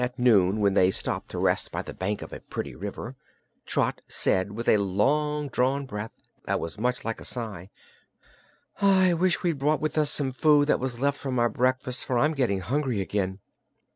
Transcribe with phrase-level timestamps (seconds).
[0.03, 3.15] At noon, when they stopped to rest by the bank of a pretty river,
[3.67, 6.09] Trot said with a long drawn breath
[6.45, 7.69] that was much like a sigh:
[8.81, 11.49] "I wish we'd brought with us some of the food that was left from our
[11.49, 13.41] breakfast, for I'm getting hungry again."